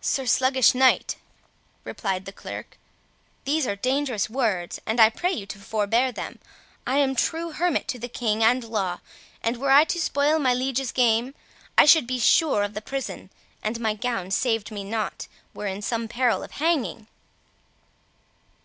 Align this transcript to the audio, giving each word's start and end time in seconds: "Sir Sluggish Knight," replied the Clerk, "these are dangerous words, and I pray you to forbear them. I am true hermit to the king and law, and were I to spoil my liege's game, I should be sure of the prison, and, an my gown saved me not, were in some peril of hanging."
"Sir 0.00 0.26
Sluggish 0.26 0.74
Knight," 0.74 1.14
replied 1.84 2.24
the 2.24 2.32
Clerk, 2.32 2.76
"these 3.44 3.68
are 3.68 3.76
dangerous 3.76 4.28
words, 4.28 4.80
and 4.84 4.98
I 4.98 5.08
pray 5.10 5.30
you 5.30 5.46
to 5.46 5.60
forbear 5.60 6.10
them. 6.10 6.40
I 6.88 6.96
am 6.96 7.14
true 7.14 7.52
hermit 7.52 7.86
to 7.86 7.98
the 8.00 8.08
king 8.08 8.42
and 8.42 8.64
law, 8.64 8.98
and 9.44 9.58
were 9.58 9.70
I 9.70 9.84
to 9.84 10.00
spoil 10.00 10.40
my 10.40 10.54
liege's 10.54 10.90
game, 10.90 11.36
I 11.78 11.84
should 11.84 12.08
be 12.08 12.18
sure 12.18 12.64
of 12.64 12.74
the 12.74 12.82
prison, 12.82 13.30
and, 13.62 13.76
an 13.76 13.82
my 13.84 13.94
gown 13.94 14.32
saved 14.32 14.72
me 14.72 14.82
not, 14.82 15.28
were 15.54 15.68
in 15.68 15.82
some 15.82 16.08
peril 16.08 16.42
of 16.42 16.50
hanging." 16.50 17.06